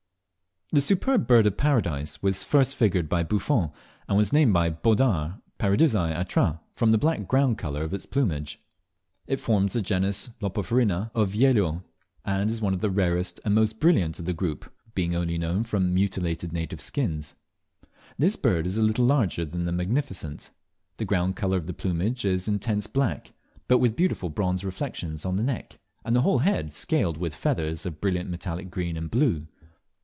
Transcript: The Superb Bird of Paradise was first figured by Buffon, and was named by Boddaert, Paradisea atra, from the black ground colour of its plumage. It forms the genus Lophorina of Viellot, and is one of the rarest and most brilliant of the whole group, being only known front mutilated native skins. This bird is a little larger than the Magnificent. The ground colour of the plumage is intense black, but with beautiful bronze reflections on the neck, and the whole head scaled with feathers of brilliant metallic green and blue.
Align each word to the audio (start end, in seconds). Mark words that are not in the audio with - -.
The 0.73 0.79
Superb 0.79 1.27
Bird 1.27 1.45
of 1.47 1.57
Paradise 1.57 2.23
was 2.23 2.45
first 2.45 2.77
figured 2.77 3.09
by 3.09 3.23
Buffon, 3.23 3.71
and 4.07 4.17
was 4.17 4.31
named 4.31 4.53
by 4.53 4.69
Boddaert, 4.69 5.41
Paradisea 5.59 6.13
atra, 6.15 6.61
from 6.77 6.93
the 6.93 6.97
black 6.97 7.27
ground 7.27 7.57
colour 7.57 7.83
of 7.83 7.93
its 7.93 8.05
plumage. 8.05 8.61
It 9.27 9.41
forms 9.41 9.73
the 9.73 9.81
genus 9.81 10.29
Lophorina 10.39 11.11
of 11.13 11.31
Viellot, 11.33 11.83
and 12.23 12.49
is 12.49 12.61
one 12.61 12.73
of 12.73 12.79
the 12.79 12.89
rarest 12.89 13.41
and 13.43 13.53
most 13.53 13.81
brilliant 13.81 14.17
of 14.17 14.23
the 14.23 14.31
whole 14.31 14.37
group, 14.37 14.71
being 14.95 15.13
only 15.13 15.37
known 15.37 15.65
front 15.65 15.87
mutilated 15.91 16.53
native 16.53 16.79
skins. 16.79 17.35
This 18.17 18.37
bird 18.37 18.65
is 18.65 18.77
a 18.77 18.81
little 18.81 19.03
larger 19.03 19.43
than 19.43 19.65
the 19.65 19.73
Magnificent. 19.73 20.51
The 20.95 21.03
ground 21.05 21.35
colour 21.35 21.57
of 21.57 21.67
the 21.67 21.73
plumage 21.73 22.23
is 22.23 22.47
intense 22.47 22.87
black, 22.87 23.33
but 23.67 23.79
with 23.79 23.97
beautiful 23.97 24.29
bronze 24.29 24.63
reflections 24.63 25.25
on 25.25 25.35
the 25.35 25.43
neck, 25.43 25.79
and 26.05 26.15
the 26.15 26.21
whole 26.21 26.39
head 26.39 26.71
scaled 26.71 27.17
with 27.17 27.35
feathers 27.35 27.85
of 27.85 27.99
brilliant 27.99 28.29
metallic 28.29 28.71
green 28.71 28.95
and 28.95 29.11
blue. 29.11 29.47